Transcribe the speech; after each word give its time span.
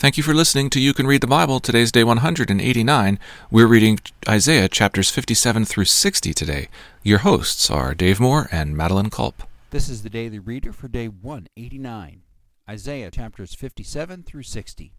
Thank 0.00 0.16
you 0.16 0.22
for 0.22 0.32
listening 0.32 0.70
to 0.70 0.80
You 0.80 0.94
Can 0.94 1.06
Read 1.06 1.20
the 1.20 1.26
Bible. 1.26 1.60
Today's 1.60 1.92
day 1.92 2.02
189. 2.04 3.18
We're 3.50 3.66
reading 3.66 4.00
Isaiah 4.26 4.66
chapters 4.66 5.10
57 5.10 5.66
through 5.66 5.84
60 5.84 6.32
today. 6.32 6.68
Your 7.02 7.18
hosts 7.18 7.70
are 7.70 7.94
Dave 7.94 8.18
Moore 8.18 8.48
and 8.50 8.74
Madeline 8.74 9.10
Culp. 9.10 9.42
This 9.68 9.90
is 9.90 10.02
the 10.02 10.08
Daily 10.08 10.38
Reader 10.38 10.72
for 10.72 10.88
day 10.88 11.08
189, 11.08 12.22
Isaiah 12.66 13.10
chapters 13.10 13.52
57 13.52 14.22
through 14.22 14.42
60. 14.42 14.94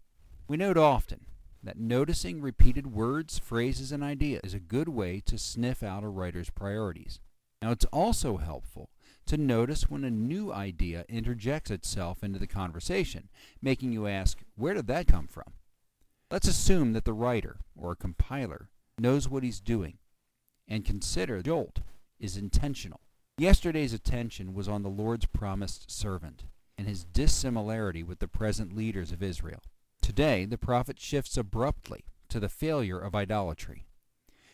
We 0.46 0.56
note 0.56 0.78
often 0.78 1.26
that 1.64 1.80
noticing 1.80 2.40
repeated 2.40 2.94
words, 2.94 3.40
phrases, 3.40 3.90
and 3.90 4.04
ideas 4.04 4.42
is 4.44 4.54
a 4.54 4.60
good 4.60 4.88
way 4.88 5.20
to 5.26 5.36
sniff 5.36 5.82
out 5.82 6.04
a 6.04 6.08
writer's 6.08 6.50
priorities. 6.50 7.18
Now, 7.60 7.72
it's 7.72 7.86
also 7.86 8.36
helpful 8.36 8.88
to 9.26 9.36
notice 9.36 9.88
when 9.88 10.04
a 10.04 10.10
new 10.10 10.52
idea 10.52 11.04
interjects 11.08 11.70
itself 11.70 12.22
into 12.22 12.38
the 12.38 12.46
conversation, 12.46 13.28
making 13.60 13.92
you 13.92 14.06
ask, 14.06 14.38
where 14.56 14.74
did 14.74 14.86
that 14.88 15.06
come 15.06 15.26
from? 15.26 15.54
Let's 16.30 16.48
assume 16.48 16.92
that 16.94 17.04
the 17.04 17.12
writer, 17.12 17.58
or 17.76 17.94
compiler, 17.94 18.70
knows 18.98 19.28
what 19.28 19.42
he's 19.42 19.60
doing, 19.60 19.98
and 20.66 20.84
consider 20.84 21.38
the 21.38 21.44
jolt 21.44 21.80
is 22.18 22.36
intentional. 22.36 23.00
Yesterday's 23.38 23.92
attention 23.92 24.54
was 24.54 24.68
on 24.68 24.82
the 24.82 24.88
Lord's 24.88 25.26
promised 25.26 25.90
servant 25.90 26.44
and 26.78 26.86
his 26.86 27.04
dissimilarity 27.04 28.02
with 28.02 28.18
the 28.18 28.28
present 28.28 28.74
leaders 28.74 29.12
of 29.12 29.22
Israel. 29.22 29.62
Today, 30.00 30.44
the 30.44 30.58
prophet 30.58 30.98
shifts 30.98 31.36
abruptly 31.36 32.04
to 32.28 32.40
the 32.40 32.48
failure 32.48 32.98
of 32.98 33.14
idolatry. 33.14 33.86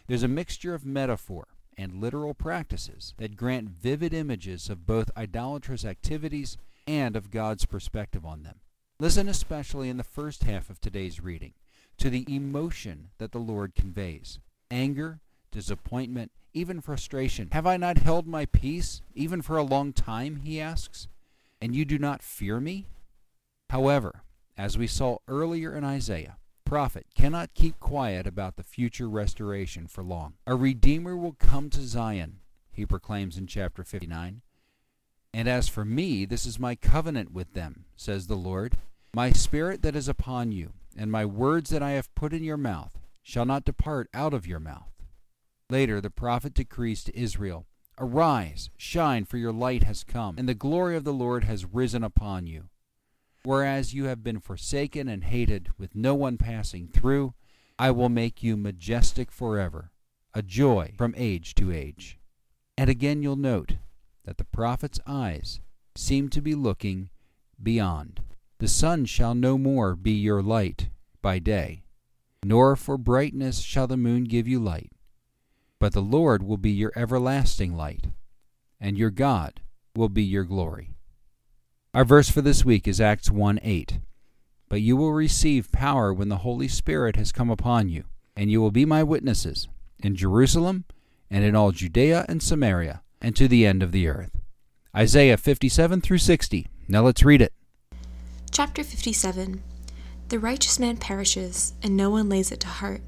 There's 0.07 0.23
a 0.23 0.29
mixture 0.29 0.75
of 0.75 0.85
metaphor 0.85 1.49
and 1.79 2.01
literal 2.01 2.35
practices 2.35 3.15
that 3.17 3.37
grant 3.37 3.71
vivid 3.71 4.13
images 4.13 4.69
of 4.69 4.87
both 4.87 5.11
idolatrous 5.17 5.85
activities 5.85 6.59
and 6.87 7.15
of 7.15 7.31
God's 7.31 7.65
perspective 7.65 8.27
on 8.27 8.43
them. 8.43 8.57
Listen 8.99 9.29
especially 9.29 9.89
in 9.89 9.97
the 9.97 10.03
first 10.03 10.43
half 10.43 10.69
of 10.69 10.81
today's 10.81 11.23
reading 11.23 11.53
to 11.99 12.11
the 12.11 12.27
emotion 12.29 13.11
that 13.19 13.31
the 13.31 13.39
Lord 13.39 13.77
conveys 13.77 14.41
anger, 14.71 15.21
disappointment, 15.53 16.33
even 16.53 16.81
frustration. 16.81 17.49
Have 17.53 17.67
I 17.67 17.77
not 17.77 17.99
held 17.99 18.27
my 18.27 18.47
peace, 18.47 19.01
even 19.15 19.41
for 19.41 19.57
a 19.57 19.63
long 19.63 19.93
time? 19.93 20.41
He 20.45 20.61
asks. 20.61 21.07
And 21.61 21.75
you 21.75 21.85
do 21.85 21.99
not 21.99 22.23
fear 22.23 22.61
me? 22.61 22.87
However, 23.71 24.23
as 24.57 24.77
we 24.77 24.87
saw 24.87 25.19
earlier 25.29 25.77
in 25.77 25.85
Isaiah, 25.85 26.38
prophet 26.69 27.07
cannot 27.15 27.55
keep 27.55 27.81
quiet 27.81 28.27
about 28.27 28.57
the 28.57 28.63
future 28.63 29.09
restoration 29.09 29.87
for 29.87 30.05
long. 30.05 30.35
A 30.47 30.55
Redeemer 30.55 31.17
will 31.17 31.35
come 31.39 31.71
to 31.71 31.81
Zion, 31.81 32.41
he 32.71 32.85
proclaims 32.85 33.39
in 33.39 33.47
chapter 33.47 33.83
59. 33.83 34.43
And 35.33 35.49
as 35.49 35.69
for 35.69 35.87
me, 35.87 36.27
this 36.27 36.45
is 36.45 36.59
my 36.59 36.75
covenant 36.75 37.33
with 37.33 37.55
them, 37.55 37.87
says 37.97 38.27
the 38.27 38.35
Lord. 38.35 38.77
My 39.15 39.33
spirit 39.33 39.81
that 39.81 39.97
is 39.97 40.09
upon 40.09 40.53
you, 40.53 40.75
and 40.95 41.11
my 41.11 41.25
words 41.25 41.71
that 41.71 41.83
I 41.83 41.93
have 41.93 42.15
put 42.15 42.35
in 42.35 42.45
your 42.45 42.59
mouth, 42.59 42.99
shall 43.23 43.47
not 43.47 43.65
depart 43.65 44.11
out 44.13 44.35
of 44.35 44.47
your 44.47 44.61
mouth. 44.61 44.93
Later, 45.71 46.03
the 46.03 46.11
prophet 46.11 46.53
decrees 46.53 47.03
to 47.05 47.19
Israel, 47.19 47.65
Arise, 47.99 48.69
shine, 48.77 49.25
for 49.25 49.39
your 49.39 49.53
light 49.53 49.85
has 49.85 50.05
come, 50.05 50.37
and 50.37 50.47
the 50.47 50.55
glory 50.55 50.97
of 50.97 51.05
the 51.05 51.15
Lord 51.15 51.45
has 51.45 51.65
risen 51.65 52.05
upon 52.05 52.47
you. 52.47 52.69
Whereas 53.49 53.95
you 53.95 54.05
have 54.05 54.23
been 54.23 54.41
forsaken 54.41 55.09
and 55.09 55.25
hated, 55.25 55.71
with 55.79 55.95
no 55.95 56.15
one 56.15 56.37
passing 56.37 56.87
through, 56.87 57.33
I 57.79 57.91
will 57.91 58.11
make 58.11 58.43
you 58.43 58.59
majestic 58.59 59.33
forever, 59.33 59.91
a 60.35 60.43
joy 60.43 60.93
from 60.99 61.15
age 61.17 61.55
to 61.55 61.73
age. 61.73 62.19
And 62.77 62.91
again 62.91 63.23
you'll 63.23 63.37
note 63.37 63.77
that 64.27 64.37
the 64.37 64.45
prophet's 64.45 65.01
eyes 65.07 65.61
seem 65.97 66.29
to 66.29 66.43
be 66.43 66.55
looking 66.55 67.09
beyond. 67.63 68.21
The 68.59 68.69
sun 68.69 69.07
shall 69.07 69.35
no 69.35 69.57
more 69.57 69.97
be 69.97 70.13
your 70.13 70.43
light 70.43 70.91
by 71.23 71.39
day, 71.39 71.85
nor 72.45 72.77
for 72.77 72.99
brightness 72.99 73.61
shall 73.61 73.87
the 73.87 73.97
moon 73.97 74.25
give 74.25 74.47
you 74.47 74.61
light. 74.61 74.93
But 75.79 75.95
the 75.95 76.03
Lord 76.03 76.43
will 76.43 76.59
be 76.59 76.73
your 76.73 76.93
everlasting 76.95 77.75
light, 77.75 78.09
and 78.79 78.99
your 78.99 79.11
God 79.11 79.63
will 79.97 80.11
be 80.11 80.23
your 80.23 80.45
glory. 80.45 80.98
Our 81.95 82.05
verse 82.05 82.29
for 82.29 82.43
this 82.43 82.67
week 82.67 82.87
is 82.87 83.01
Acts 83.01 83.31
1 83.31 83.61
8. 83.63 83.99
But 84.69 84.83
you 84.83 84.95
will 84.95 85.13
receive 85.13 85.73
power 85.73 86.13
when 86.13 86.29
the 86.29 86.39
Holy 86.39 86.69
Spirit 86.69 87.17
has 87.17 87.33
come 87.33 87.49
upon 87.49 87.89
you, 87.89 88.05
and 88.37 88.51
you 88.51 88.61
will 88.61 88.71
be 88.71 88.85
my 88.85 89.03
witnesses 89.03 89.69
in 90.03 90.15
Jerusalem 90.15 90.85
and 91.31 91.45
in 91.45 91.57
all 91.57 91.73
Judea 91.73 92.27
and 92.29 92.43
Samaria 92.43 93.01
and 93.23 93.35
to 93.37 93.49
the 93.49 93.65
end 93.67 93.83
of 93.83 93.93
the 93.93 94.07
earth. 94.07 94.39
Isaiah 94.95 95.39
57 95.39 96.03
through 96.03 96.19
60. 96.19 96.67
Now 96.89 97.03
let's 97.03 97.25
read 97.25 97.41
it. 97.41 97.55
Chapter 98.51 98.85
57 98.85 99.63
The 100.29 100.39
righteous 100.39 100.79
man 100.79 100.99
perishes, 100.99 101.73
and 101.83 101.97
no 101.97 102.11
one 102.11 102.29
lays 102.29 102.53
it 102.53 102.61
to 102.61 102.67
heart. 102.69 103.01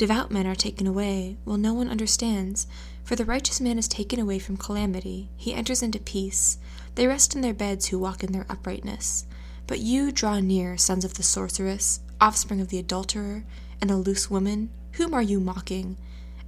Devout 0.00 0.30
men 0.30 0.46
are 0.46 0.54
taken 0.54 0.86
away, 0.86 1.36
while 1.44 1.58
no 1.58 1.74
one 1.74 1.90
understands. 1.90 2.66
For 3.04 3.16
the 3.16 3.26
righteous 3.26 3.60
man 3.60 3.78
is 3.78 3.86
taken 3.86 4.18
away 4.18 4.38
from 4.38 4.56
calamity, 4.56 5.28
he 5.36 5.52
enters 5.52 5.82
into 5.82 5.98
peace. 5.98 6.56
They 6.94 7.06
rest 7.06 7.34
in 7.34 7.42
their 7.42 7.52
beds 7.52 7.88
who 7.88 7.98
walk 7.98 8.24
in 8.24 8.32
their 8.32 8.46
uprightness. 8.48 9.26
But 9.66 9.80
you 9.80 10.10
draw 10.10 10.40
near, 10.40 10.78
sons 10.78 11.04
of 11.04 11.12
the 11.12 11.22
sorceress, 11.22 12.00
offspring 12.18 12.62
of 12.62 12.68
the 12.68 12.78
adulterer, 12.78 13.44
and 13.78 13.90
the 13.90 13.98
loose 13.98 14.30
woman. 14.30 14.70
Whom 14.92 15.12
are 15.12 15.20
you 15.20 15.38
mocking? 15.38 15.98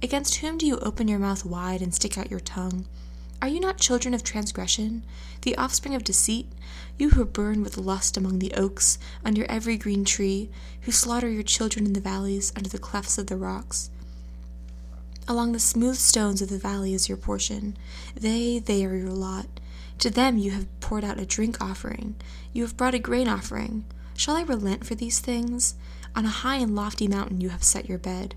Against 0.01 0.37
whom 0.37 0.57
do 0.57 0.65
you 0.65 0.79
open 0.79 1.07
your 1.07 1.19
mouth 1.19 1.45
wide 1.45 1.83
and 1.83 1.93
stick 1.93 2.17
out 2.17 2.31
your 2.31 2.39
tongue? 2.39 2.87
Are 3.43 3.49
you 3.49 3.59
not 3.59 3.77
children 3.77 4.13
of 4.13 4.23
transgression, 4.23 5.03
the 5.41 5.57
offspring 5.57 5.93
of 5.95 6.05
deceit, 6.05 6.49
you 6.97 7.09
who 7.09 7.25
burn 7.25 7.61
with 7.61 7.77
lust 7.77 8.15
among 8.15 8.39
the 8.39 8.53
oaks, 8.53 8.97
under 9.25 9.43
every 9.49 9.75
green 9.75 10.05
tree, 10.05 10.49
who 10.83 10.93
slaughter 10.93 11.29
your 11.29 11.43
children 11.43 11.85
in 11.85 11.91
the 11.91 11.99
valleys, 11.99 12.53
under 12.55 12.69
the 12.69 12.79
clefts 12.79 13.17
of 13.17 13.27
the 13.27 13.35
rocks? 13.35 13.89
Along 15.27 15.51
the 15.51 15.59
smooth 15.59 15.97
stones 15.97 16.41
of 16.41 16.47
the 16.49 16.57
valley 16.57 16.93
is 16.93 17.09
your 17.09 17.17
portion. 17.17 17.75
They, 18.15 18.59
they 18.59 18.85
are 18.85 18.95
your 18.95 19.09
lot. 19.09 19.47
To 19.99 20.09
them 20.09 20.37
you 20.37 20.51
have 20.51 20.79
poured 20.79 21.03
out 21.03 21.19
a 21.19 21.25
drink 21.25 21.61
offering. 21.61 22.15
You 22.53 22.63
have 22.63 22.77
brought 22.77 22.95
a 22.95 22.97
grain 22.97 23.27
offering. 23.27 23.83
Shall 24.15 24.37
I 24.37 24.43
relent 24.43 24.85
for 24.85 24.95
these 24.95 25.19
things? 25.19 25.75
On 26.15 26.23
a 26.23 26.29
high 26.29 26.59
and 26.59 26.77
lofty 26.77 27.09
mountain 27.09 27.41
you 27.41 27.49
have 27.49 27.65
set 27.65 27.89
your 27.89 27.97
bed, 27.97 28.35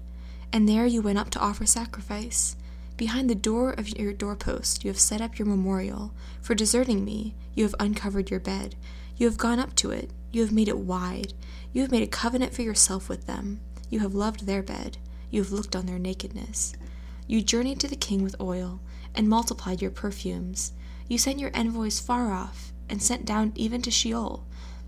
and 0.52 0.68
there 0.68 0.84
you 0.84 1.00
went 1.00 1.18
up 1.18 1.30
to 1.30 1.38
offer 1.38 1.64
sacrifice. 1.64 2.56
Behind 2.96 3.28
the 3.28 3.34
door 3.34 3.72
of 3.72 3.88
your 3.98 4.14
doorpost 4.14 4.82
you 4.82 4.90
have 4.90 4.98
set 4.98 5.20
up 5.20 5.38
your 5.38 5.46
memorial. 5.46 6.14
For 6.40 6.54
deserting 6.54 7.04
me, 7.04 7.34
you 7.54 7.64
have 7.64 7.74
uncovered 7.78 8.30
your 8.30 8.40
bed. 8.40 8.74
You 9.16 9.26
have 9.26 9.36
gone 9.36 9.58
up 9.58 9.74
to 9.76 9.90
it. 9.90 10.10
You 10.32 10.42
have 10.42 10.52
made 10.52 10.68
it 10.68 10.78
wide. 10.78 11.34
You 11.72 11.82
have 11.82 11.90
made 11.90 12.02
a 12.02 12.06
covenant 12.06 12.54
for 12.54 12.62
yourself 12.62 13.08
with 13.08 13.26
them. 13.26 13.60
You 13.90 14.00
have 14.00 14.14
loved 14.14 14.46
their 14.46 14.62
bed. 14.62 14.96
You 15.30 15.42
have 15.42 15.52
looked 15.52 15.76
on 15.76 15.84
their 15.84 15.98
nakedness. 15.98 16.74
You 17.26 17.42
journeyed 17.42 17.80
to 17.80 17.88
the 17.88 17.96
king 17.96 18.22
with 18.22 18.40
oil, 18.40 18.80
and 19.14 19.28
multiplied 19.28 19.82
your 19.82 19.90
perfumes. 19.90 20.72
You 21.08 21.18
sent 21.18 21.38
your 21.38 21.50
envoys 21.52 22.00
far 22.00 22.32
off, 22.32 22.72
and 22.88 23.02
sent 23.02 23.26
down 23.26 23.52
even 23.56 23.82
to 23.82 23.90
Sheol. 23.90 24.46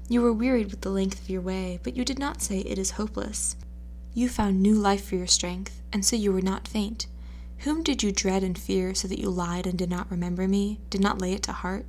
You 0.08 0.22
were 0.22 0.32
wearied 0.32 0.70
with 0.70 0.80
the 0.80 0.90
length 0.90 1.20
of 1.20 1.28
your 1.28 1.42
way, 1.42 1.78
but 1.82 1.96
you 1.96 2.04
did 2.04 2.18
not 2.18 2.40
say, 2.40 2.60
It 2.60 2.78
is 2.78 2.92
hopeless. 2.92 3.56
You 4.14 4.28
found 4.28 4.62
new 4.62 4.74
life 4.74 5.04
for 5.04 5.16
your 5.16 5.26
strength, 5.26 5.82
and 5.92 6.04
so 6.04 6.16
you 6.16 6.32
were 6.32 6.40
not 6.40 6.66
faint. 6.66 7.06
Whom 7.62 7.82
did 7.82 8.04
you 8.04 8.12
dread 8.12 8.44
and 8.44 8.56
fear, 8.56 8.94
so 8.94 9.08
that 9.08 9.18
you 9.18 9.30
lied 9.30 9.66
and 9.66 9.76
did 9.76 9.90
not 9.90 10.10
remember 10.10 10.46
me, 10.46 10.78
did 10.90 11.00
not 11.00 11.20
lay 11.20 11.32
it 11.32 11.42
to 11.44 11.52
heart? 11.52 11.86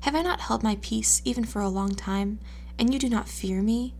Have 0.00 0.16
I 0.16 0.22
not 0.22 0.40
held 0.40 0.64
my 0.64 0.78
peace 0.80 1.22
even 1.24 1.44
for 1.44 1.62
a 1.62 1.68
long 1.68 1.94
time, 1.94 2.40
and 2.76 2.92
you 2.92 2.98
do 2.98 3.08
not 3.08 3.28
fear 3.28 3.62
me? 3.62 3.94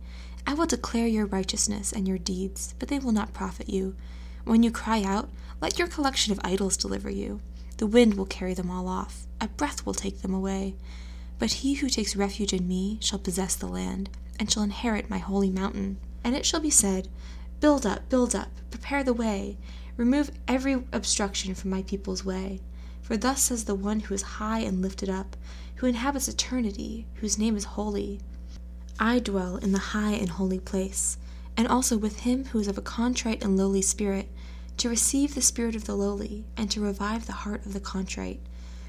I 0.45 0.53
will 0.53 0.65
declare 0.65 1.07
your 1.07 1.25
righteousness 1.25 1.93
and 1.93 2.07
your 2.07 2.17
deeds, 2.17 2.75
but 2.77 2.89
they 2.89 2.99
will 2.99 3.13
not 3.13 3.33
profit 3.33 3.69
you. 3.69 3.95
When 4.43 4.63
you 4.63 4.71
cry 4.71 5.01
out, 5.01 5.29
let 5.61 5.79
your 5.79 5.87
collection 5.87 6.33
of 6.33 6.41
idols 6.43 6.75
deliver 6.75 7.09
you. 7.09 7.39
The 7.77 7.87
wind 7.87 8.15
will 8.15 8.25
carry 8.25 8.53
them 8.53 8.69
all 8.69 8.89
off, 8.89 9.25
a 9.39 9.47
breath 9.47 9.85
will 9.85 9.93
take 9.93 10.21
them 10.21 10.33
away. 10.33 10.75
But 11.39 11.53
he 11.53 11.75
who 11.75 11.89
takes 11.89 12.17
refuge 12.17 12.51
in 12.51 12.67
me 12.67 12.97
shall 12.99 13.19
possess 13.19 13.55
the 13.55 13.67
land, 13.67 14.09
and 14.37 14.51
shall 14.51 14.63
inherit 14.63 15.09
my 15.09 15.19
holy 15.19 15.49
mountain. 15.49 15.99
And 16.21 16.35
it 16.35 16.45
shall 16.45 16.59
be 16.59 16.69
said, 16.69 17.07
Build 17.61 17.85
up, 17.85 18.09
build 18.09 18.35
up, 18.35 18.49
prepare 18.69 19.05
the 19.05 19.13
way 19.13 19.57
Remove 19.95 20.31
every 20.47 20.83
obstruction 20.91 21.53
from 21.53 21.69
my 21.69 21.83
people's 21.83 22.25
way. 22.25 22.59
For 23.01 23.17
thus 23.17 23.43
says 23.43 23.65
the 23.65 23.75
one 23.75 23.99
who 23.99 24.13
is 24.13 24.21
high 24.21 24.59
and 24.59 24.81
lifted 24.81 25.09
up, 25.09 25.35
who 25.75 25.87
inhabits 25.87 26.27
eternity, 26.27 27.05
whose 27.15 27.37
name 27.37 27.55
is 27.55 27.65
holy. 27.65 28.19
I 28.99 29.19
dwell 29.19 29.57
in 29.57 29.71
the 29.71 29.79
high 29.79 30.13
and 30.13 30.29
holy 30.29 30.59
place, 30.59 31.17
and 31.57 31.67
also 31.67 31.97
with 31.97 32.21
him 32.21 32.45
who 32.45 32.59
is 32.59 32.67
of 32.67 32.77
a 32.77 32.81
contrite 32.81 33.43
and 33.43 33.57
lowly 33.57 33.81
spirit, 33.81 34.29
to 34.77 34.89
receive 34.89 35.35
the 35.35 35.41
spirit 35.41 35.75
of 35.75 35.85
the 35.85 35.95
lowly, 35.95 36.45
and 36.57 36.71
to 36.71 36.81
revive 36.81 37.25
the 37.25 37.33
heart 37.33 37.65
of 37.65 37.73
the 37.73 37.79
contrite. 37.79 38.39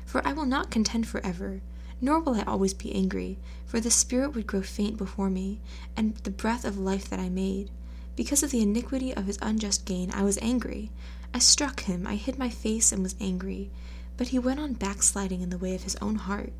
For 0.06 0.26
I 0.26 0.32
will 0.32 0.46
not 0.46 0.70
contend 0.70 1.06
for 1.06 1.24
ever, 1.26 1.60
nor 2.00 2.20
will 2.20 2.34
I 2.34 2.42
always 2.42 2.72
be 2.72 2.94
angry, 2.94 3.38
for 3.66 3.80
the 3.80 3.90
spirit 3.90 4.34
would 4.34 4.46
grow 4.46 4.62
faint 4.62 4.96
before 4.96 5.30
me, 5.30 5.60
and 5.96 6.14
the 6.18 6.30
breath 6.30 6.64
of 6.64 6.78
life 6.78 7.10
that 7.10 7.18
I 7.18 7.28
made. 7.28 7.70
Because 8.16 8.42
of 8.42 8.50
the 8.50 8.62
iniquity 8.62 9.12
of 9.14 9.26
his 9.26 9.38
unjust 9.42 9.84
gain, 9.84 10.10
I 10.12 10.22
was 10.22 10.38
angry. 10.40 10.90
I 11.32 11.40
struck 11.40 11.80
him, 11.80 12.06
I 12.06 12.14
hid 12.14 12.38
my 12.38 12.48
face 12.48 12.92
and 12.92 13.02
was 13.02 13.16
angry. 13.20 13.70
But 14.16 14.28
he 14.28 14.38
went 14.38 14.60
on 14.60 14.74
backsliding 14.74 15.40
in 15.40 15.50
the 15.50 15.58
way 15.58 15.74
of 15.74 15.82
his 15.82 15.96
own 15.96 16.14
heart. 16.16 16.52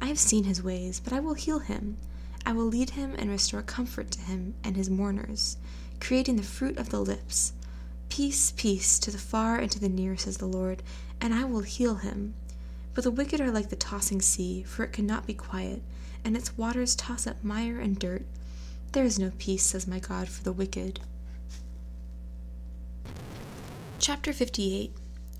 I 0.00 0.06
have 0.06 0.18
seen 0.18 0.44
his 0.44 0.62
ways, 0.62 1.00
but 1.02 1.12
I 1.12 1.20
will 1.20 1.34
heal 1.34 1.58
him. 1.58 1.96
I 2.46 2.52
will 2.52 2.66
lead 2.66 2.90
him 2.90 3.14
and 3.18 3.30
restore 3.30 3.62
comfort 3.62 4.10
to 4.12 4.20
him 4.20 4.54
and 4.62 4.76
his 4.76 4.90
mourners, 4.90 5.56
creating 6.00 6.36
the 6.36 6.42
fruit 6.42 6.76
of 6.76 6.90
the 6.90 7.00
lips. 7.00 7.54
Peace, 8.08 8.52
peace, 8.56 8.98
to 9.00 9.10
the 9.10 9.18
far 9.18 9.56
and 9.56 9.70
to 9.72 9.80
the 9.80 9.88
near, 9.88 10.16
says 10.16 10.36
the 10.36 10.46
Lord, 10.46 10.82
and 11.20 11.34
I 11.34 11.44
will 11.44 11.62
heal 11.62 11.96
him. 11.96 12.34
But 12.92 13.02
the 13.02 13.10
wicked 13.10 13.40
are 13.40 13.50
like 13.50 13.70
the 13.70 13.76
tossing 13.76 14.20
sea, 14.20 14.62
for 14.62 14.84
it 14.84 14.92
cannot 14.92 15.26
be 15.26 15.34
quiet, 15.34 15.82
and 16.24 16.36
its 16.36 16.56
waters 16.56 16.94
toss 16.94 17.26
up 17.26 17.42
mire 17.42 17.80
and 17.80 17.98
dirt. 17.98 18.24
There 18.94 19.04
is 19.04 19.18
no 19.18 19.32
peace, 19.38 19.66
says 19.66 19.88
my 19.88 19.98
God, 19.98 20.28
for 20.28 20.44
the 20.44 20.52
wicked. 20.52 21.00
Chapter 23.98 24.32
58 24.32 24.92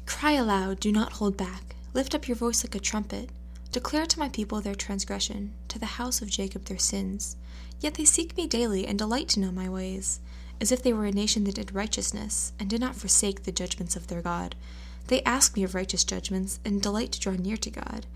Cry 0.06 0.32
aloud, 0.32 0.80
do 0.80 0.90
not 0.90 1.12
hold 1.12 1.36
back. 1.36 1.76
Lift 1.92 2.16
up 2.16 2.26
your 2.26 2.36
voice 2.36 2.64
like 2.64 2.74
a 2.74 2.80
trumpet. 2.80 3.30
Declare 3.70 4.06
to 4.06 4.18
my 4.18 4.28
people 4.28 4.60
their 4.60 4.74
transgression, 4.74 5.54
to 5.68 5.78
the 5.78 5.86
house 5.86 6.20
of 6.20 6.28
Jacob 6.28 6.64
their 6.64 6.80
sins. 6.80 7.36
Yet 7.78 7.94
they 7.94 8.04
seek 8.04 8.36
me 8.36 8.48
daily 8.48 8.88
and 8.88 8.98
delight 8.98 9.28
to 9.28 9.40
know 9.40 9.52
my 9.52 9.68
ways, 9.68 10.18
as 10.60 10.72
if 10.72 10.82
they 10.82 10.92
were 10.92 11.06
a 11.06 11.12
nation 11.12 11.44
that 11.44 11.54
did 11.54 11.72
righteousness, 11.72 12.52
and 12.58 12.68
did 12.68 12.80
not 12.80 12.96
forsake 12.96 13.44
the 13.44 13.52
judgments 13.52 13.94
of 13.94 14.08
their 14.08 14.20
God. 14.20 14.56
They 15.06 15.22
ask 15.22 15.54
me 15.54 15.62
of 15.62 15.76
righteous 15.76 16.02
judgments, 16.02 16.58
and 16.64 16.82
delight 16.82 17.12
to 17.12 17.20
draw 17.20 17.34
near 17.34 17.58
to 17.58 17.70
God. 17.70 18.06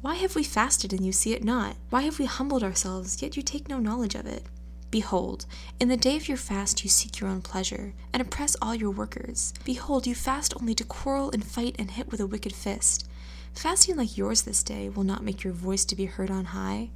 Why 0.00 0.14
have 0.14 0.34
we 0.34 0.42
fasted, 0.42 0.94
and 0.94 1.04
you 1.04 1.12
see 1.12 1.34
it 1.34 1.44
not? 1.44 1.76
Why 1.90 2.00
have 2.00 2.18
we 2.18 2.24
humbled 2.24 2.62
ourselves, 2.62 3.20
yet 3.20 3.36
you 3.36 3.42
take 3.42 3.68
no 3.68 3.78
knowledge 3.78 4.14
of 4.14 4.24
it? 4.24 4.46
Behold, 4.90 5.46
in 5.80 5.88
the 5.88 5.96
day 5.96 6.16
of 6.16 6.28
your 6.28 6.36
fast 6.36 6.84
you 6.84 6.90
seek 6.90 7.20
your 7.20 7.28
own 7.28 7.42
pleasure, 7.42 7.92
and 8.12 8.20
oppress 8.22 8.56
all 8.62 8.74
your 8.74 8.90
workers. 8.90 9.52
Behold, 9.64 10.06
you 10.06 10.14
fast 10.14 10.54
only 10.60 10.74
to 10.74 10.84
quarrel 10.84 11.30
and 11.30 11.44
fight 11.44 11.76
and 11.78 11.90
hit 11.90 12.10
with 12.10 12.20
a 12.20 12.26
wicked 12.26 12.54
fist. 12.54 13.06
Fasting 13.52 13.96
like 13.96 14.16
yours 14.16 14.42
this 14.42 14.62
day 14.62 14.88
will 14.88 15.04
not 15.04 15.24
make 15.24 15.42
your 15.42 15.52
voice 15.52 15.84
to 15.86 15.96
be 15.96 16.04
heard 16.04 16.30
on 16.30 16.46
high. 16.46 16.90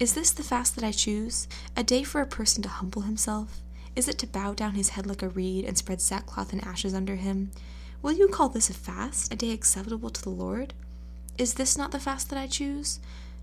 Is 0.00 0.14
this 0.14 0.30
the 0.30 0.44
fast 0.44 0.76
that 0.76 0.84
I 0.84 0.92
choose? 0.92 1.48
A 1.76 1.82
day 1.82 2.04
for 2.04 2.20
a 2.20 2.26
person 2.26 2.62
to 2.62 2.68
humble 2.68 3.02
himself? 3.02 3.60
Is 3.96 4.06
it 4.06 4.16
to 4.18 4.26
bow 4.28 4.54
down 4.54 4.74
his 4.74 4.90
head 4.90 5.06
like 5.06 5.22
a 5.22 5.28
reed 5.28 5.64
and 5.64 5.76
spread 5.76 6.00
sackcloth 6.00 6.52
and 6.52 6.64
ashes 6.64 6.94
under 6.94 7.16
him? 7.16 7.50
Will 8.00 8.12
you 8.12 8.28
call 8.28 8.48
this 8.48 8.70
a 8.70 8.74
fast, 8.74 9.32
a 9.32 9.36
day 9.36 9.50
acceptable 9.50 10.10
to 10.10 10.22
the 10.22 10.30
Lord? 10.30 10.72
Is 11.36 11.54
this 11.54 11.76
not 11.76 11.90
the 11.90 11.98
fast 11.98 12.30
that 12.30 12.38
I 12.38 12.46
choose? 12.46 13.00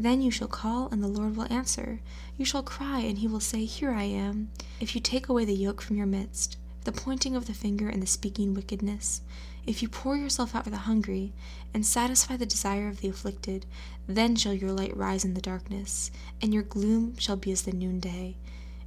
Then 0.00 0.22
you 0.22 0.30
shall 0.30 0.48
call, 0.48 0.88
and 0.88 1.02
the 1.02 1.08
Lord 1.08 1.36
will 1.36 1.52
answer. 1.52 2.00
You 2.38 2.46
shall 2.46 2.62
cry, 2.62 3.00
and 3.00 3.18
he 3.18 3.28
will 3.28 3.38
say, 3.38 3.66
Here 3.66 3.90
I 3.90 4.04
am. 4.04 4.50
If 4.80 4.94
you 4.94 5.00
take 5.02 5.28
away 5.28 5.44
the 5.44 5.52
yoke 5.54 5.82
from 5.82 5.98
your 5.98 6.06
midst, 6.06 6.56
the 6.84 6.90
pointing 6.90 7.36
of 7.36 7.46
the 7.46 7.52
finger 7.52 7.86
and 7.86 8.02
the 8.02 8.06
speaking 8.06 8.54
wickedness, 8.54 9.20
if 9.66 9.82
you 9.82 9.90
pour 9.90 10.16
yourself 10.16 10.56
out 10.56 10.64
for 10.64 10.70
the 10.70 10.88
hungry, 10.88 11.34
and 11.74 11.84
satisfy 11.84 12.38
the 12.38 12.46
desire 12.46 12.88
of 12.88 13.02
the 13.02 13.10
afflicted, 13.10 13.66
then 14.06 14.36
shall 14.36 14.54
your 14.54 14.72
light 14.72 14.96
rise 14.96 15.22
in 15.22 15.34
the 15.34 15.40
darkness, 15.42 16.10
and 16.40 16.54
your 16.54 16.62
gloom 16.62 17.14
shall 17.18 17.36
be 17.36 17.52
as 17.52 17.60
the 17.60 17.72
noonday. 17.72 18.38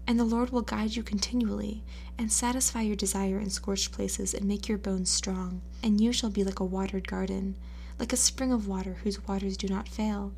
And 0.07 0.19
the 0.19 0.23
Lord 0.23 0.49
will 0.49 0.63
guide 0.63 0.95
you 0.95 1.03
continually, 1.03 1.83
and 2.17 2.31
satisfy 2.31 2.81
your 2.81 2.95
desire 2.95 3.37
in 3.37 3.51
scorched 3.51 3.91
places, 3.91 4.33
and 4.33 4.47
make 4.47 4.67
your 4.67 4.79
bones 4.79 5.11
strong. 5.11 5.61
And 5.83 6.01
you 6.01 6.11
shall 6.11 6.31
be 6.31 6.43
like 6.43 6.59
a 6.59 6.65
watered 6.65 7.07
garden, 7.07 7.55
like 7.99 8.13
a 8.13 8.17
spring 8.17 8.51
of 8.51 8.67
water 8.67 8.97
whose 9.03 9.27
waters 9.27 9.57
do 9.57 9.67
not 9.67 9.87
fail. 9.87 10.33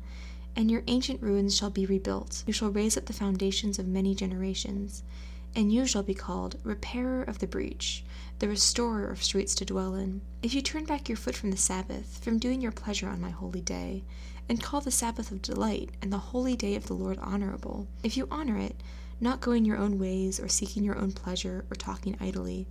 And 0.56 0.70
your 0.70 0.82
ancient 0.86 1.22
ruins 1.22 1.54
shall 1.54 1.70
be 1.70 1.86
rebuilt. 1.86 2.42
You 2.46 2.52
shall 2.52 2.70
raise 2.70 2.96
up 2.96 3.04
the 3.06 3.12
foundations 3.12 3.78
of 3.78 3.86
many 3.86 4.14
generations. 4.14 5.02
And 5.54 5.72
you 5.72 5.86
shall 5.86 6.02
be 6.02 6.14
called 6.14 6.56
Repairer 6.64 7.22
of 7.22 7.38
the 7.38 7.46
Breach 7.46 8.04
the 8.38 8.48
restorer 8.48 9.08
of 9.08 9.22
streets 9.22 9.54
to 9.54 9.64
dwell 9.64 9.94
in. 9.94 10.20
If 10.42 10.52
you 10.52 10.60
turn 10.60 10.84
back 10.84 11.08
your 11.08 11.16
foot 11.16 11.34
from 11.34 11.50
the 11.50 11.56
Sabbath, 11.56 12.22
from 12.22 12.38
doing 12.38 12.60
your 12.60 12.72
pleasure 12.72 13.08
on 13.08 13.20
my 13.20 13.30
holy 13.30 13.62
day, 13.62 14.04
and 14.48 14.62
call 14.62 14.82
the 14.82 14.90
Sabbath 14.90 15.30
of 15.30 15.40
delight, 15.40 15.90
and 16.02 16.12
the 16.12 16.18
holy 16.18 16.54
day 16.54 16.74
of 16.76 16.86
the 16.86 16.94
Lord 16.94 17.18
honorable, 17.18 17.86
if 18.02 18.16
you 18.16 18.28
honor 18.30 18.58
it, 18.58 18.76
not 19.20 19.40
going 19.40 19.64
your 19.64 19.78
own 19.78 19.98
ways, 19.98 20.38
or 20.38 20.48
seeking 20.48 20.84
your 20.84 20.98
own 20.98 21.12
pleasure, 21.12 21.64
or 21.70 21.76
talking 21.76 22.16
idly, 22.20 22.66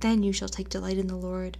then 0.00 0.24
you 0.24 0.32
shall 0.32 0.48
take 0.48 0.68
delight 0.68 0.98
in 0.98 1.06
the 1.06 1.16
Lord, 1.16 1.56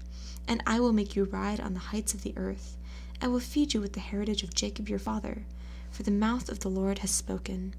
and 0.49 0.61
I 0.67 0.81
will 0.81 0.93
make 0.93 1.15
you 1.15 1.25
ride 1.25 1.61
on 1.61 1.75
the 1.75 1.81
heights 1.81 2.15
of 2.15 2.23
the 2.23 2.35
earth. 2.37 2.77
I 3.21 3.29
will 3.29 3.41
feed 3.41 3.73
you 3.73 3.81
with 3.81 3.95
the 3.95 4.01
heritage 4.01 4.43
of 4.43 4.55
Jacob 4.55 4.89
your 4.89 4.99
father, 4.99 5.45
for 5.91 6.03
the 6.03 6.11
mouth 6.11 6.49
of 6.51 6.61
the 6.61 6.69
Lord 6.69 6.99
has 6.99 7.11
spoken. 7.11 7.75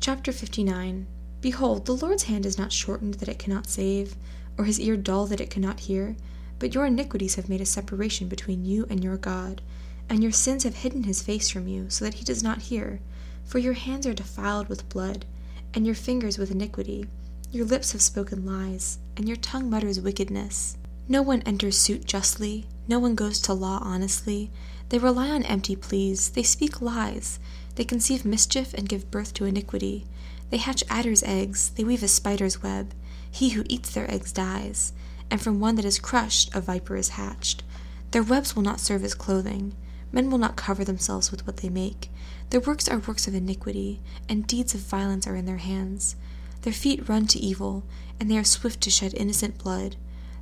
Chapter 0.00 0.32
59 0.32 1.06
Behold, 1.40 1.86
the 1.86 1.96
Lord's 1.96 2.24
hand 2.24 2.44
is 2.44 2.58
not 2.58 2.72
shortened 2.72 3.14
that 3.14 3.28
it 3.28 3.38
cannot 3.38 3.68
save, 3.68 4.16
or 4.58 4.64
his 4.64 4.80
ear 4.80 4.96
dull 4.96 5.26
that 5.26 5.40
it 5.40 5.50
cannot 5.50 5.80
hear? 5.80 6.16
But 6.58 6.74
your 6.74 6.84
iniquities 6.84 7.36
have 7.36 7.48
made 7.48 7.60
a 7.60 7.66
separation 7.66 8.28
between 8.28 8.64
you 8.64 8.86
and 8.90 9.02
your 9.02 9.16
God, 9.16 9.62
and 10.08 10.22
your 10.22 10.32
sins 10.32 10.64
have 10.64 10.76
hidden 10.76 11.04
his 11.04 11.22
face 11.22 11.48
from 11.48 11.68
you, 11.68 11.88
so 11.88 12.04
that 12.04 12.14
he 12.14 12.24
does 12.24 12.42
not 12.42 12.62
hear. 12.62 13.00
For 13.44 13.58
your 13.58 13.74
hands 13.74 14.06
are 14.06 14.14
defiled 14.14 14.68
with 14.68 14.88
blood, 14.88 15.24
and 15.72 15.86
your 15.86 15.94
fingers 15.94 16.36
with 16.36 16.50
iniquity. 16.50 17.06
Your 17.50 17.64
lips 17.64 17.92
have 17.92 18.02
spoken 18.02 18.44
lies, 18.44 18.98
and 19.16 19.26
your 19.26 19.36
tongue 19.36 19.70
mutters 19.70 20.00
wickedness. 20.00 20.76
No 21.10 21.22
one 21.22 21.40
enters 21.42 21.78
suit 21.78 22.04
justly, 22.04 22.66
no 22.86 22.98
one 22.98 23.14
goes 23.14 23.40
to 23.40 23.54
law 23.54 23.78
honestly. 23.82 24.50
They 24.90 24.98
rely 24.98 25.30
on 25.30 25.42
empty 25.42 25.74
pleas, 25.74 26.28
they 26.30 26.42
speak 26.42 26.82
lies, 26.82 27.40
they 27.76 27.84
conceive 27.84 28.26
mischief 28.26 28.74
and 28.74 28.88
give 28.88 29.10
birth 29.10 29.32
to 29.34 29.46
iniquity. 29.46 30.04
They 30.50 30.58
hatch 30.58 30.84
adder's 30.90 31.22
eggs, 31.22 31.70
they 31.70 31.84
weave 31.84 32.02
a 32.02 32.08
spider's 32.08 32.62
web. 32.62 32.92
He 33.30 33.50
who 33.50 33.64
eats 33.70 33.90
their 33.90 34.10
eggs 34.10 34.32
dies, 34.32 34.92
and 35.30 35.40
from 35.40 35.60
one 35.60 35.76
that 35.76 35.84
is 35.86 35.98
crushed 35.98 36.54
a 36.54 36.60
viper 36.60 36.96
is 36.96 37.10
hatched. 37.10 37.62
Their 38.10 38.22
webs 38.22 38.54
will 38.54 38.62
not 38.62 38.80
serve 38.80 39.04
as 39.04 39.14
clothing. 39.14 39.74
Men 40.12 40.30
will 40.30 40.38
not 40.38 40.56
cover 40.56 40.84
themselves 40.84 41.30
with 41.30 41.46
what 41.46 41.58
they 41.58 41.68
make. 41.68 42.10
Their 42.50 42.60
works 42.60 42.88
are 42.88 42.98
works 42.98 43.26
of 43.26 43.34
iniquity, 43.34 44.00
and 44.28 44.46
deeds 44.46 44.74
of 44.74 44.80
violence 44.80 45.26
are 45.26 45.36
in 45.36 45.44
their 45.46 45.58
hands. 45.58 46.16
Their 46.62 46.72
feet 46.72 47.08
run 47.08 47.26
to 47.28 47.38
evil, 47.38 47.84
and 48.18 48.30
they 48.30 48.38
are 48.38 48.44
swift 48.44 48.80
to 48.82 48.90
shed 48.90 49.14
innocent 49.14 49.58
blood. 49.58 49.96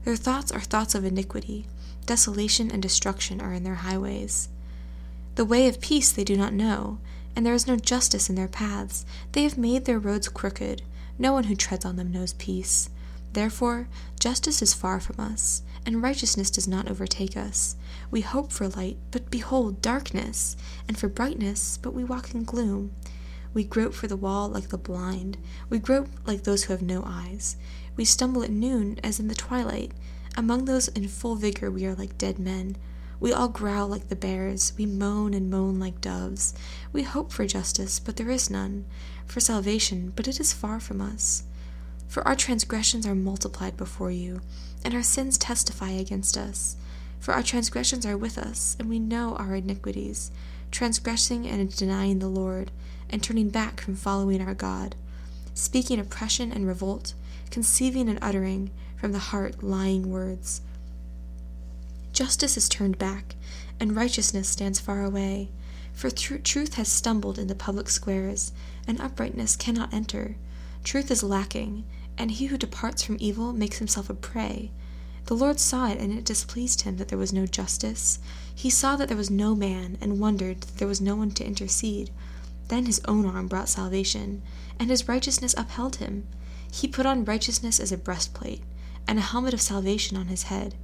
Their 0.06 0.14
thoughts 0.14 0.52
are 0.52 0.60
thoughts 0.60 0.94
of 0.94 1.04
iniquity. 1.04 1.66
Desolation 2.06 2.70
and 2.70 2.80
destruction 2.80 3.40
are 3.40 3.52
in 3.52 3.64
their 3.64 3.74
highways. 3.74 4.48
The 5.34 5.44
way 5.44 5.66
of 5.66 5.80
peace 5.80 6.12
they 6.12 6.22
do 6.22 6.36
not 6.36 6.52
know, 6.52 6.98
and 7.34 7.44
there 7.44 7.54
is 7.54 7.66
no 7.66 7.74
justice 7.74 8.28
in 8.28 8.36
their 8.36 8.46
paths. 8.46 9.04
They 9.32 9.42
have 9.42 9.58
made 9.58 9.84
their 9.84 9.98
roads 9.98 10.28
crooked. 10.28 10.82
No 11.18 11.32
one 11.32 11.44
who 11.44 11.56
treads 11.56 11.84
on 11.84 11.96
them 11.96 12.12
knows 12.12 12.34
peace. 12.34 12.88
Therefore, 13.32 13.88
justice 14.20 14.62
is 14.62 14.74
far 14.74 15.00
from 15.00 15.18
us, 15.18 15.62
and 15.84 16.00
righteousness 16.00 16.50
does 16.50 16.68
not 16.68 16.88
overtake 16.88 17.36
us. 17.36 17.74
We 18.08 18.20
hope 18.20 18.52
for 18.52 18.68
light, 18.68 18.98
but 19.10 19.28
behold 19.28 19.82
darkness, 19.82 20.56
and 20.86 20.96
for 20.96 21.08
brightness, 21.08 21.80
but 21.82 21.94
we 21.94 22.04
walk 22.04 22.32
in 22.32 22.44
gloom. 22.44 22.92
We 23.52 23.64
grope 23.64 23.94
for 23.94 24.06
the 24.06 24.16
wall 24.16 24.48
like 24.50 24.68
the 24.68 24.78
blind. 24.78 25.36
We 25.68 25.80
grope 25.80 26.10
like 26.26 26.44
those 26.44 26.64
who 26.64 26.74
have 26.74 26.82
no 26.82 27.02
eyes. 27.04 27.56
We 27.96 28.04
stumble 28.04 28.42
at 28.42 28.50
noon 28.50 29.00
as 29.02 29.18
in 29.18 29.28
the 29.28 29.34
twilight. 29.34 29.92
Among 30.36 30.66
those 30.66 30.88
in 30.88 31.08
full 31.08 31.34
vigor, 31.34 31.70
we 31.70 31.86
are 31.86 31.94
like 31.94 32.18
dead 32.18 32.38
men. 32.38 32.76
We 33.18 33.32
all 33.32 33.48
growl 33.48 33.88
like 33.88 34.08
the 34.08 34.16
bears. 34.16 34.74
We 34.76 34.84
moan 34.84 35.32
and 35.32 35.50
moan 35.50 35.80
like 35.80 36.02
doves. 36.02 36.52
We 36.92 37.02
hope 37.02 37.32
for 37.32 37.46
justice, 37.46 37.98
but 37.98 38.16
there 38.16 38.30
is 38.30 38.50
none 38.50 38.84
for 39.26 39.40
salvation, 39.40 40.12
but 40.14 40.28
it 40.28 40.38
is 40.38 40.52
far 40.52 40.78
from 40.78 41.00
us. 41.00 41.44
For 42.08 42.26
our 42.26 42.36
transgressions 42.36 43.06
are 43.06 43.14
multiplied 43.14 43.76
before 43.76 44.10
you, 44.10 44.40
and 44.84 44.94
our 44.94 45.02
sins 45.02 45.38
testify 45.38 45.90
against 45.90 46.36
us. 46.36 46.76
For 47.18 47.34
our 47.34 47.42
transgressions 47.42 48.06
are 48.06 48.16
with 48.16 48.38
us, 48.38 48.76
and 48.78 48.88
we 48.88 48.98
know 48.98 49.34
our 49.36 49.54
iniquities, 49.54 50.30
transgressing 50.70 51.46
and 51.46 51.74
denying 51.74 52.18
the 52.18 52.28
Lord, 52.28 52.70
and 53.10 53.22
turning 53.22 53.48
back 53.48 53.80
from 53.80 53.96
following 53.96 54.40
our 54.40 54.54
God, 54.54 54.94
speaking 55.54 55.98
oppression 55.98 56.52
and 56.52 56.66
revolt, 56.66 57.14
conceiving 57.50 58.08
and 58.08 58.18
uttering 58.22 58.70
from 58.96 59.12
the 59.12 59.18
heart 59.18 59.62
lying 59.62 60.10
words. 60.10 60.60
Justice 62.12 62.56
is 62.56 62.68
turned 62.68 62.98
back, 62.98 63.36
and 63.78 63.94
righteousness 63.94 64.48
stands 64.48 64.80
far 64.80 65.04
away. 65.04 65.50
For 65.92 66.10
tr- 66.10 66.36
truth 66.36 66.74
has 66.74 66.88
stumbled 66.88 67.38
in 67.38 67.46
the 67.46 67.54
public 67.54 67.88
squares, 67.88 68.52
and 68.86 69.00
uprightness 69.00 69.56
cannot 69.56 69.92
enter. 69.92 70.36
Truth 70.84 71.10
is 71.10 71.22
lacking, 71.22 71.84
and 72.16 72.30
he 72.30 72.46
who 72.46 72.56
departs 72.56 73.02
from 73.02 73.18
evil 73.20 73.52
makes 73.52 73.78
himself 73.78 74.08
a 74.08 74.14
prey. 74.14 74.70
The 75.26 75.34
Lord 75.34 75.58
saw 75.58 75.88
it, 75.88 75.98
and 75.98 76.12
it 76.12 76.24
displeased 76.24 76.82
him 76.82 76.96
that 76.98 77.08
there 77.08 77.18
was 77.18 77.32
no 77.32 77.46
justice. 77.46 78.18
He 78.54 78.70
saw 78.70 78.96
that 78.96 79.08
there 79.08 79.16
was 79.16 79.30
no 79.30 79.54
man, 79.54 79.98
and 80.00 80.20
wondered 80.20 80.60
that 80.60 80.78
there 80.78 80.88
was 80.88 81.00
no 81.00 81.16
one 81.16 81.32
to 81.32 81.46
intercede. 81.46 82.10
Then 82.68 82.86
his 82.86 83.00
own 83.06 83.26
arm 83.26 83.48
brought 83.48 83.68
salvation, 83.68 84.42
and 84.78 84.88
his 84.88 85.08
righteousness 85.08 85.54
upheld 85.58 85.96
him. 85.96 86.26
He 86.70 86.88
put 86.88 87.06
on 87.06 87.24
righteousness 87.24 87.78
as 87.78 87.92
a 87.92 87.96
breastplate, 87.96 88.62
and 89.06 89.18
a 89.18 89.22
helmet 89.22 89.54
of 89.54 89.60
salvation 89.60 90.16
on 90.16 90.26
his 90.26 90.44
head. 90.44 90.74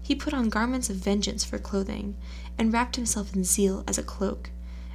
He 0.00 0.14
put 0.14 0.34
on 0.34 0.48
garments 0.48 0.90
of 0.90 0.96
vengeance 0.96 1.44
for 1.44 1.58
clothing, 1.58 2.16
and 2.58 2.72
wrapped 2.72 2.96
himself 2.96 3.34
in 3.34 3.44
zeal 3.44 3.84
as 3.86 3.98
a 3.98 4.02
cloak. 4.02 4.50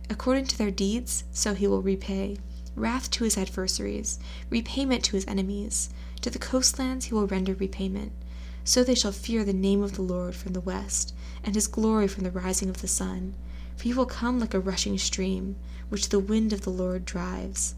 According 0.09 0.45
to 0.45 0.57
their 0.57 0.71
deeds, 0.71 1.23
so 1.31 1.53
he 1.53 1.67
will 1.67 1.81
repay 1.81 2.37
wrath 2.77 3.09
to 3.09 3.23
his 3.23 3.37
adversaries, 3.37 4.19
repayment 4.49 5.03
to 5.03 5.15
his 5.15 5.25
enemies. 5.27 5.89
To 6.21 6.29
the 6.29 6.39
coastlands 6.39 7.05
he 7.05 7.13
will 7.13 7.27
render 7.27 7.55
repayment. 7.55 8.11
So 8.63 8.83
they 8.83 8.95
shall 8.95 9.11
fear 9.11 9.43
the 9.43 9.53
name 9.53 9.81
of 9.81 9.95
the 9.95 10.01
Lord 10.01 10.35
from 10.35 10.53
the 10.53 10.61
west, 10.61 11.13
and 11.43 11.55
his 11.55 11.67
glory 11.67 12.07
from 12.07 12.23
the 12.23 12.31
rising 12.31 12.69
of 12.69 12.81
the 12.81 12.87
sun. 12.87 13.33
For 13.75 13.83
he 13.83 13.93
will 13.93 14.05
come 14.05 14.39
like 14.39 14.53
a 14.53 14.59
rushing 14.59 14.97
stream, 14.97 15.55
which 15.89 16.09
the 16.09 16.19
wind 16.19 16.53
of 16.53 16.61
the 16.61 16.69
Lord 16.69 17.05
drives. 17.05 17.75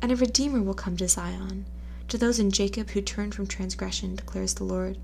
And 0.00 0.10
a 0.10 0.16
Redeemer 0.16 0.62
will 0.62 0.74
come 0.74 0.96
to 0.96 1.08
Zion, 1.08 1.66
to 2.12 2.18
those 2.18 2.38
in 2.38 2.50
Jacob 2.50 2.90
who 2.90 3.00
turn 3.00 3.32
from 3.32 3.46
transgression, 3.46 4.16
declares 4.16 4.52
the 4.52 4.64
Lord. 4.64 4.98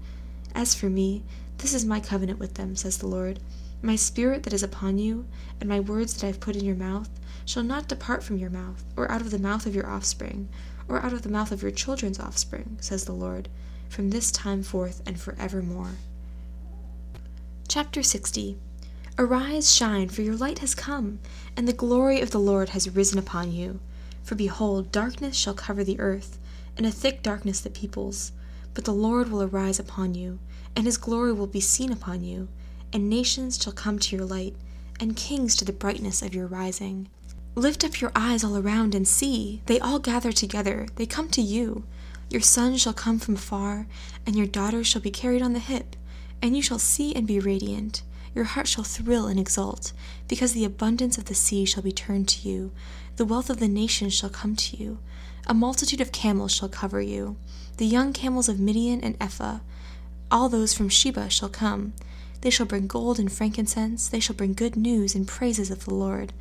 As 0.54 0.74
for 0.74 0.90
me, 0.90 1.22
this 1.56 1.72
is 1.72 1.86
my 1.86 2.00
covenant 2.00 2.38
with 2.38 2.56
them, 2.56 2.76
says 2.76 2.98
the 2.98 3.06
Lord. 3.06 3.40
My 3.80 3.96
spirit 3.96 4.42
that 4.42 4.52
is 4.52 4.62
upon 4.62 4.98
you, 4.98 5.24
and 5.58 5.70
my 5.70 5.80
words 5.80 6.12
that 6.12 6.22
I 6.22 6.26
have 6.26 6.38
put 6.38 6.54
in 6.54 6.66
your 6.66 6.76
mouth, 6.76 7.08
shall 7.46 7.62
not 7.62 7.88
depart 7.88 8.22
from 8.22 8.36
your 8.36 8.50
mouth, 8.50 8.84
or 8.94 9.10
out 9.10 9.22
of 9.22 9.30
the 9.30 9.38
mouth 9.38 9.64
of 9.64 9.74
your 9.74 9.88
offspring, 9.88 10.50
or 10.86 11.02
out 11.02 11.14
of 11.14 11.22
the 11.22 11.30
mouth 11.30 11.50
of 11.50 11.62
your 11.62 11.70
children's 11.70 12.20
offspring, 12.20 12.76
says 12.78 13.06
the 13.06 13.12
Lord, 13.12 13.48
from 13.88 14.10
this 14.10 14.30
time 14.30 14.62
forth 14.62 15.00
and 15.06 15.18
for 15.18 15.34
evermore. 15.38 15.92
Chapter 17.68 18.02
60 18.02 18.58
Arise, 19.16 19.74
shine, 19.74 20.10
for 20.10 20.20
your 20.20 20.36
light 20.36 20.58
has 20.58 20.74
come, 20.74 21.20
and 21.56 21.66
the 21.66 21.72
glory 21.72 22.20
of 22.20 22.32
the 22.32 22.38
Lord 22.38 22.68
has 22.68 22.94
risen 22.94 23.18
upon 23.18 23.50
you. 23.50 23.80
For 24.22 24.34
behold, 24.34 24.92
darkness 24.92 25.34
shall 25.34 25.54
cover 25.54 25.82
the 25.82 25.98
earth, 26.00 26.38
and 26.78 26.86
a 26.86 26.90
thick 26.90 27.22
darkness 27.22 27.60
the 27.60 27.68
peoples. 27.68 28.32
But 28.72 28.84
the 28.84 28.92
Lord 28.92 29.30
will 29.30 29.42
arise 29.42 29.78
upon 29.78 30.14
you, 30.14 30.38
and 30.74 30.86
his 30.86 30.96
glory 30.96 31.32
will 31.32 31.48
be 31.48 31.60
seen 31.60 31.92
upon 31.92 32.22
you, 32.22 32.48
and 32.92 33.10
nations 33.10 33.60
shall 33.60 33.72
come 33.72 33.98
to 33.98 34.16
your 34.16 34.24
light, 34.24 34.54
and 35.00 35.16
kings 35.16 35.56
to 35.56 35.64
the 35.64 35.72
brightness 35.72 36.22
of 36.22 36.34
your 36.34 36.46
rising. 36.46 37.08
Lift 37.54 37.84
up 37.84 38.00
your 38.00 38.12
eyes 38.14 38.44
all 38.44 38.56
around 38.56 38.94
and 38.94 39.06
see. 39.06 39.62
They 39.66 39.80
all 39.80 39.98
gather 39.98 40.30
together, 40.30 40.86
they 40.94 41.06
come 41.06 41.28
to 41.30 41.42
you. 41.42 41.84
Your 42.30 42.40
sons 42.40 42.80
shall 42.80 42.92
come 42.92 43.18
from 43.18 43.36
far, 43.36 43.86
and 44.24 44.36
your 44.36 44.46
daughters 44.46 44.86
shall 44.86 45.02
be 45.02 45.10
carried 45.10 45.42
on 45.42 45.54
the 45.54 45.58
hip, 45.58 45.96
and 46.40 46.56
you 46.56 46.62
shall 46.62 46.78
see 46.78 47.14
and 47.14 47.26
be 47.26 47.40
radiant. 47.40 48.02
Your 48.34 48.44
heart 48.44 48.68
shall 48.68 48.84
thrill 48.84 49.26
and 49.26 49.40
exult, 49.40 49.92
because 50.28 50.52
the 50.52 50.64
abundance 50.64 51.18
of 51.18 51.24
the 51.24 51.34
sea 51.34 51.64
shall 51.64 51.82
be 51.82 51.90
turned 51.90 52.28
to 52.28 52.48
you. 52.48 52.70
The 53.16 53.24
wealth 53.24 53.50
of 53.50 53.58
the 53.58 53.66
nations 53.66 54.14
shall 54.14 54.30
come 54.30 54.54
to 54.54 54.76
you. 54.76 54.98
A 55.50 55.54
multitude 55.54 56.02
of 56.02 56.12
camels 56.12 56.52
shall 56.52 56.68
cover 56.68 57.00
you. 57.00 57.36
The 57.78 57.86
young 57.86 58.12
camels 58.12 58.50
of 58.50 58.60
Midian 58.60 59.00
and 59.00 59.16
Ephah, 59.18 59.60
all 60.30 60.50
those 60.50 60.74
from 60.74 60.90
Sheba 60.90 61.30
shall 61.30 61.48
come. 61.48 61.94
They 62.42 62.50
shall 62.50 62.66
bring 62.66 62.86
gold 62.86 63.18
and 63.18 63.32
frankincense. 63.32 64.08
They 64.08 64.20
shall 64.20 64.36
bring 64.36 64.52
good 64.52 64.76
news 64.76 65.14
and 65.14 65.26
praises 65.26 65.70
of 65.70 65.86
the 65.86 65.94
Lord. 65.94 66.34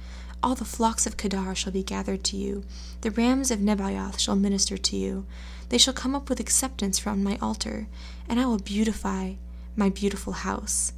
All 0.44 0.56
the 0.56 0.66
flocks 0.66 1.06
of 1.06 1.16
Kedar 1.16 1.56
shall 1.56 1.72
be 1.72 1.84
gathered 1.84 2.26
to 2.26 2.36
you. 2.36 2.66
The 3.00 3.12
rams 3.12 3.50
of 3.50 3.60
Nebaioth 3.60 4.20
shall 4.20 4.36
minister 4.36 4.78
to 4.78 4.96
you. 4.98 5.26
They 5.70 5.78
shall 5.78 5.94
come 5.94 6.14
up 6.14 6.28
with 6.28 6.42
acceptance 6.42 7.00
from 7.00 7.24
my 7.24 7.38
altar, 7.42 7.88
and 8.28 8.42
I 8.42 8.46
will 8.46 8.60
beautify 8.60 9.36
my 9.78 9.90
beautiful 9.90 10.34
house. 10.34 10.92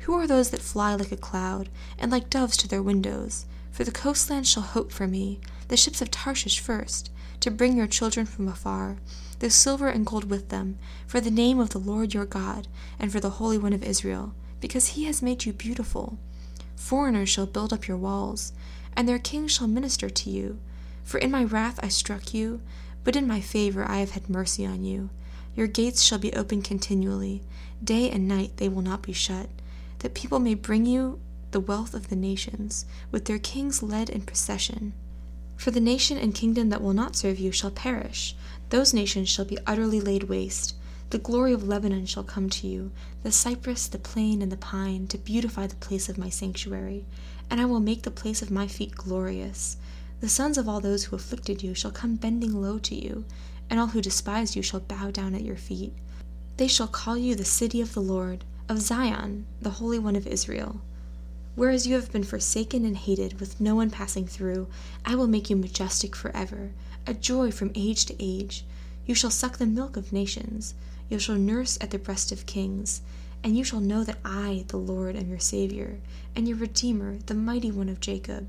Who 0.00 0.14
are 0.14 0.28
those 0.28 0.50
that 0.50 0.62
fly 0.62 0.94
like 0.94 1.10
a 1.10 1.16
cloud, 1.16 1.68
and 1.98 2.12
like 2.12 2.30
doves 2.30 2.56
to 2.58 2.68
their 2.68 2.82
windows? 2.82 3.44
For 3.72 3.82
the 3.82 3.90
coastlands 3.90 4.48
shall 4.48 4.62
hope 4.62 4.92
for 4.92 5.08
me, 5.08 5.40
the 5.66 5.76
ships 5.76 6.00
of 6.00 6.12
Tarshish 6.12 6.60
first, 6.60 7.10
to 7.40 7.50
bring 7.50 7.76
your 7.76 7.86
children 7.86 8.26
from 8.26 8.48
afar, 8.48 8.96
the 9.38 9.50
silver 9.50 9.88
and 9.88 10.06
gold 10.06 10.30
with 10.30 10.48
them, 10.48 10.78
for 11.06 11.20
the 11.20 11.30
name 11.30 11.58
of 11.58 11.70
the 11.70 11.78
Lord 11.78 12.14
your 12.14 12.24
God, 12.24 12.68
and 12.98 13.12
for 13.12 13.20
the 13.20 13.30
Holy 13.30 13.58
One 13.58 13.72
of 13.72 13.82
Israel, 13.82 14.34
because 14.60 14.88
he 14.88 15.04
has 15.04 15.22
made 15.22 15.44
you 15.44 15.52
beautiful. 15.52 16.18
Foreigners 16.74 17.28
shall 17.28 17.46
build 17.46 17.72
up 17.72 17.86
your 17.86 17.96
walls, 17.96 18.52
and 18.96 19.08
their 19.08 19.18
kings 19.18 19.52
shall 19.52 19.68
minister 19.68 20.08
to 20.08 20.30
you. 20.30 20.58
For 21.04 21.18
in 21.18 21.30
my 21.30 21.44
wrath 21.44 21.78
I 21.82 21.88
struck 21.88 22.32
you, 22.32 22.60
but 23.04 23.16
in 23.16 23.26
my 23.26 23.40
favor 23.40 23.84
I 23.88 23.98
have 23.98 24.12
had 24.12 24.30
mercy 24.30 24.64
on 24.64 24.84
you. 24.84 25.10
Your 25.54 25.66
gates 25.66 26.02
shall 26.02 26.18
be 26.18 26.32
open 26.32 26.62
continually, 26.62 27.42
day 27.82 28.10
and 28.10 28.26
night 28.26 28.56
they 28.56 28.68
will 28.68 28.82
not 28.82 29.02
be 29.02 29.12
shut, 29.12 29.48
that 30.00 30.14
people 30.14 30.38
may 30.38 30.54
bring 30.54 30.86
you 30.86 31.20
the 31.50 31.60
wealth 31.60 31.94
of 31.94 32.08
the 32.08 32.16
nations, 32.16 32.84
with 33.10 33.24
their 33.26 33.38
kings 33.38 33.82
led 33.82 34.10
in 34.10 34.22
procession. 34.22 34.92
For 35.56 35.70
the 35.70 35.80
nation 35.80 36.18
and 36.18 36.34
kingdom 36.34 36.68
that 36.70 36.82
will 36.82 36.92
not 36.92 37.16
serve 37.16 37.38
you 37.38 37.52
shall 37.52 37.70
perish, 37.70 38.36
those 38.70 38.94
nations 38.94 39.28
shall 39.28 39.44
be 39.44 39.58
utterly 39.66 40.00
laid 40.00 40.24
waste. 40.24 40.74
The 41.10 41.18
glory 41.18 41.52
of 41.52 41.66
Lebanon 41.66 42.06
shall 42.06 42.24
come 42.24 42.50
to 42.50 42.66
you, 42.66 42.90
the 43.22 43.32
cypress, 43.32 43.86
the 43.86 43.98
plane, 43.98 44.42
and 44.42 44.50
the 44.50 44.56
pine, 44.56 45.06
to 45.08 45.18
beautify 45.18 45.66
the 45.66 45.76
place 45.76 46.08
of 46.08 46.18
my 46.18 46.28
sanctuary 46.28 47.04
and 47.50 47.60
I 47.60 47.64
will 47.64 47.80
make 47.80 48.02
the 48.02 48.10
place 48.10 48.42
of 48.42 48.50
my 48.50 48.66
feet 48.66 48.94
glorious. 48.94 49.76
The 50.20 50.28
sons 50.28 50.58
of 50.58 50.68
all 50.68 50.80
those 50.80 51.04
who 51.04 51.16
afflicted 51.16 51.62
you 51.62 51.74
shall 51.74 51.90
come 51.90 52.16
bending 52.16 52.60
low 52.60 52.78
to 52.78 52.94
you, 52.94 53.24
and 53.70 53.78
all 53.78 53.88
who 53.88 54.00
despise 54.00 54.56
you 54.56 54.62
shall 54.62 54.80
bow 54.80 55.10
down 55.10 55.34
at 55.34 55.44
your 55.44 55.56
feet. 55.56 55.92
They 56.56 56.68
shall 56.68 56.88
call 56.88 57.16
you 57.16 57.34
the 57.34 57.44
city 57.44 57.80
of 57.80 57.94
the 57.94 58.00
Lord, 58.00 58.44
of 58.68 58.80
Zion, 58.80 59.46
the 59.60 59.70
Holy 59.70 59.98
One 59.98 60.16
of 60.16 60.26
Israel. 60.26 60.80
Whereas 61.56 61.86
you 61.86 61.94
have 61.94 62.12
been 62.12 62.22
forsaken 62.22 62.84
and 62.84 62.96
hated, 62.96 63.40
with 63.40 63.60
no 63.60 63.74
one 63.74 63.90
passing 63.90 64.26
through, 64.26 64.68
I 65.04 65.14
will 65.14 65.26
make 65.26 65.50
you 65.50 65.56
majestic 65.56 66.14
forever, 66.14 66.70
a 67.06 67.14
joy 67.14 67.50
from 67.50 67.72
age 67.74 68.04
to 68.06 68.14
age. 68.20 68.64
You 69.06 69.14
shall 69.14 69.30
suck 69.30 69.56
the 69.56 69.66
milk 69.66 69.96
of 69.96 70.12
nations, 70.12 70.74
you 71.08 71.18
shall 71.18 71.36
nurse 71.36 71.78
at 71.80 71.90
the 71.92 71.98
breast 71.98 72.30
of 72.30 72.46
kings. 72.46 73.00
And 73.42 73.56
you 73.56 73.64
shall 73.64 73.80
know 73.80 74.04
that 74.04 74.18
I, 74.24 74.64
the 74.68 74.76
Lord, 74.76 75.16
am 75.16 75.28
your 75.30 75.38
Savior, 75.38 76.00
and 76.34 76.48
your 76.48 76.58
Redeemer, 76.58 77.18
the 77.26 77.34
mighty 77.34 77.70
one 77.70 77.88
of 77.88 78.00
Jacob. 78.00 78.48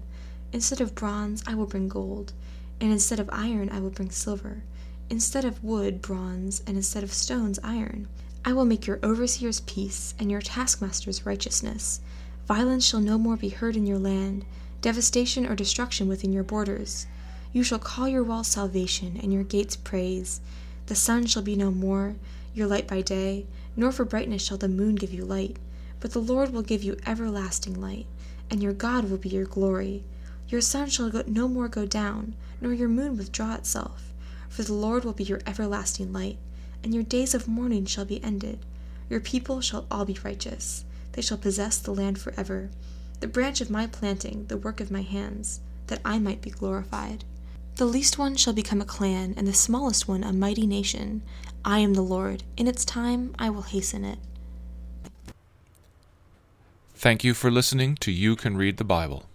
Instead 0.52 0.82
of 0.82 0.96
bronze, 0.96 1.44
I 1.48 1.56
will 1.56 1.66
bring 1.66 1.88
gold, 1.88 2.34
and 2.82 2.92
instead 2.92 3.20
of 3.20 3.30
iron, 3.32 3.70
I 3.70 3.80
will 3.80 3.90
bring 3.90 4.10
silver. 4.10 4.64
Instead 5.10 5.46
of 5.46 5.64
wood, 5.64 6.02
bronze, 6.02 6.62
and 6.66 6.76
instead 6.76 7.04
of 7.04 7.14
stones, 7.14 7.60
iron. 7.64 8.08
I 8.44 8.54
will 8.54 8.66
make 8.66 8.88
your 8.88 9.00
overseers 9.04 9.62
peace, 9.62 10.14
and 10.20 10.32
your 10.32 10.42
taskmasters 10.42 11.26
righteousness. 11.26 12.02
Violence 12.48 12.86
shall 12.86 13.02
no 13.02 13.18
more 13.18 13.36
be 13.36 13.50
heard 13.50 13.76
in 13.76 13.86
your 13.86 14.00
land, 14.00 14.46
devastation 14.82 15.46
or 15.46 15.54
destruction 15.54 16.08
within 16.08 16.32
your 16.32 16.46
borders. 16.46 17.06
You 17.52 17.62
shall 17.62 17.78
call 17.78 18.08
your 18.08 18.24
walls 18.24 18.48
salvation, 18.48 19.20
and 19.22 19.34
your 19.34 19.44
gates 19.44 19.76
praise. 19.76 20.40
The 20.86 20.96
sun 20.96 21.26
shall 21.26 21.44
be 21.44 21.58
no 21.58 21.72
more, 21.72 22.16
your 22.54 22.68
light 22.68 22.88
by 22.88 23.02
day, 23.02 23.46
nor 23.76 23.92
for 23.92 24.06
brightness 24.06 24.42
shall 24.42 24.58
the 24.58 24.70
moon 24.70 24.96
give 24.96 25.14
you 25.14 25.26
light. 25.26 25.58
But 26.00 26.12
the 26.12 26.22
Lord 26.22 26.54
will 26.54 26.62
give 26.62 26.84
you 26.84 26.96
everlasting 27.06 27.82
light, 27.82 28.06
and 28.50 28.64
your 28.64 28.72
God 28.72 29.10
will 29.10 29.18
be 29.18 29.28
your 29.28 29.46
glory. 29.46 30.06
Your 30.48 30.62
sun 30.62 30.88
shall 30.88 31.12
no 31.28 31.50
more 31.50 31.68
go 31.68 31.86
down, 31.86 32.34
nor 32.62 32.72
your 32.72 32.88
moon 32.88 33.18
withdraw 33.18 33.56
itself. 33.56 34.14
For 34.48 34.64
the 34.64 34.74
Lord 34.74 35.04
will 35.04 35.12
be 35.12 35.26
your 35.26 35.42
everlasting 35.46 36.14
light, 36.14 36.38
and 36.82 36.94
your 36.94 37.04
days 37.04 37.36
of 37.36 37.50
mourning 37.50 37.86
shall 37.86 38.06
be 38.06 38.24
ended. 38.24 38.60
Your 39.10 39.20
people 39.20 39.60
shall 39.60 39.86
all 39.92 40.06
be 40.06 40.18
righteous. 40.24 40.86
They 41.18 41.24
shall 41.24 41.40
possess 41.40 41.80
the 41.80 41.96
land 41.96 42.20
forever. 42.20 42.70
The 43.22 43.28
branch 43.28 43.60
of 43.60 43.72
my 43.72 43.88
planting, 43.88 44.46
the 44.50 44.58
work 44.58 44.80
of 44.80 44.92
my 44.92 45.02
hands, 45.02 45.62
that 45.88 46.00
I 46.06 46.20
might 46.20 46.44
be 46.44 46.52
glorified. 46.52 47.26
The 47.78 47.86
least 47.86 48.20
one 48.20 48.36
shall 48.36 48.54
become 48.54 48.82
a 48.82 48.86
clan, 48.86 49.34
and 49.36 49.48
the 49.48 49.54
smallest 49.54 50.08
one 50.08 50.24
a 50.24 50.32
mighty 50.32 50.68
nation. 50.68 51.24
I 51.66 51.80
am 51.80 51.96
the 51.96 52.04
Lord. 52.04 52.44
In 52.56 52.68
its 52.68 52.86
time 52.86 53.34
I 53.40 53.50
will 53.50 53.64
hasten 53.64 54.06
it. 54.06 54.20
Thank 56.94 57.24
you 57.24 57.34
for 57.34 57.50
listening 57.50 57.96
to 57.96 58.12
You 58.12 58.36
Can 58.36 58.56
Read 58.56 58.78
the 58.78 58.84
Bible. 58.84 59.27